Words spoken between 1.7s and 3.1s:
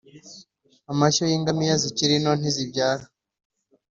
zikiri nto ntizibyara